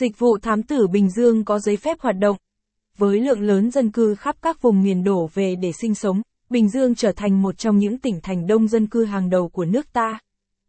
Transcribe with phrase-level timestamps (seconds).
[0.00, 2.36] Dịch vụ thám tử Bình Dương có giấy phép hoạt động.
[2.96, 6.68] Với lượng lớn dân cư khắp các vùng miền đổ về để sinh sống, Bình
[6.68, 9.92] Dương trở thành một trong những tỉnh thành đông dân cư hàng đầu của nước
[9.92, 10.18] ta.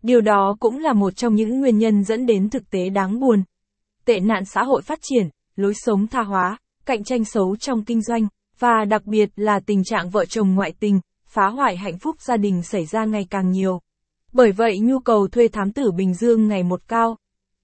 [0.03, 3.43] Điều đó cũng là một trong những nguyên nhân dẫn đến thực tế đáng buồn.
[4.05, 8.01] Tệ nạn xã hội phát triển, lối sống tha hóa, cạnh tranh xấu trong kinh
[8.01, 8.27] doanh,
[8.59, 12.37] và đặc biệt là tình trạng vợ chồng ngoại tình, phá hoại hạnh phúc gia
[12.37, 13.81] đình xảy ra ngày càng nhiều.
[14.33, 17.17] Bởi vậy nhu cầu thuê thám tử Bình Dương ngày một cao.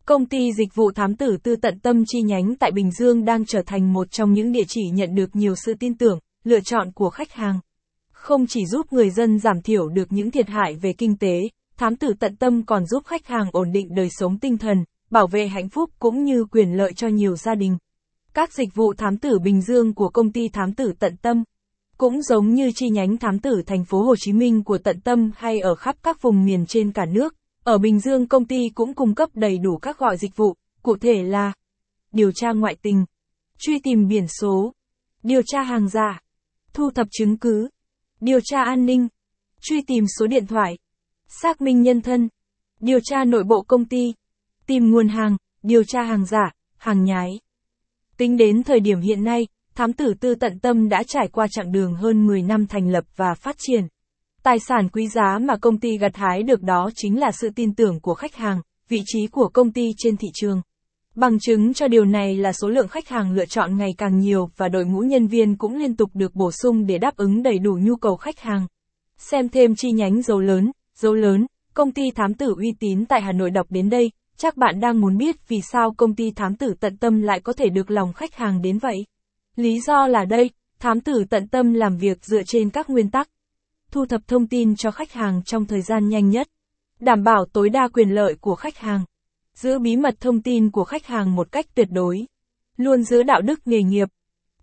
[0.08, 3.46] Công ty dịch vụ thám tử tư tận tâm chi nhánh tại Bình Dương đang
[3.46, 6.92] trở thành một trong những địa chỉ nhận được nhiều sự tin tưởng, lựa chọn
[6.92, 7.60] của khách hàng.
[8.12, 11.42] Không chỉ giúp người dân giảm thiểu được những thiệt hại về kinh tế,
[11.78, 14.78] thám tử tận tâm còn giúp khách hàng ổn định đời sống tinh thần,
[15.10, 17.78] bảo vệ hạnh phúc cũng như quyền lợi cho nhiều gia đình.
[18.34, 21.44] Các dịch vụ thám tử Bình Dương của công ty thám tử tận tâm
[21.98, 25.32] cũng giống như chi nhánh thám tử thành phố Hồ Chí Minh của tận tâm
[25.36, 27.36] hay ở khắp các vùng miền trên cả nước,
[27.68, 30.98] ở Bình Dương công ty cũng cung cấp đầy đủ các gọi dịch vụ, cụ
[30.98, 31.54] thể là
[32.12, 33.06] điều tra ngoại tình,
[33.60, 34.74] truy tìm biển số,
[35.24, 36.22] điều tra hàng giả,
[36.74, 37.70] thu thập chứng cứ,
[38.20, 39.08] điều tra an ninh,
[39.62, 40.78] truy tìm số điện thoại,
[41.28, 42.30] xác minh nhân thân,
[42.80, 44.14] điều tra nội bộ công ty,
[44.66, 47.40] tìm nguồn hàng, điều tra hàng giả, hàng nhái.
[48.18, 51.72] Tính đến thời điểm hiện nay, thám tử tư tận tâm đã trải qua chặng
[51.72, 53.88] đường hơn 10 năm thành lập và phát triển.
[54.44, 57.76] Tài sản quý giá mà công ty gặt hái được đó chính là sự tin
[57.76, 60.62] tưởng của khách hàng, vị trí của công ty trên thị trường.
[61.16, 64.50] Bằng chứng cho điều này là số lượng khách hàng lựa chọn ngày càng nhiều
[64.58, 67.60] và đội ngũ nhân viên cũng liên tục được bổ sung để đáp ứng đầy
[67.60, 68.68] đủ nhu cầu khách hàng.
[69.18, 73.22] Xem thêm chi nhánh dấu lớn, dấu lớn, công ty thám tử uy tín tại
[73.22, 76.56] Hà Nội đọc đến đây, chắc bạn đang muốn biết vì sao công ty thám
[76.56, 79.06] tử tận tâm lại có thể được lòng khách hàng đến vậy.
[79.56, 83.30] Lý do là đây, thám tử tận tâm làm việc dựa trên các nguyên tắc.
[83.98, 86.48] Thu thập thông tin cho khách hàng trong thời gian nhanh nhất.
[87.00, 89.06] Đảm bảo tối đa quyền lợi của khách hàng.
[89.54, 92.26] Giữ bí mật thông tin của khách hàng một cách tuyệt đối.
[92.76, 94.08] Luôn giữ đạo đức nghề nghiệp.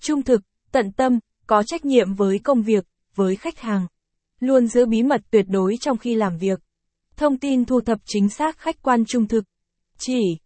[0.01, 3.87] Trung thực, tận tâm, có trách nhiệm với công việc, với khách hàng.
[4.41, 6.61] Luôn giữ bí mật tuyệt đối trong khi làm việc.
[7.17, 9.45] Thông tin thu thập chính xác khách quan trung thực.
[9.99, 10.39] Chỉ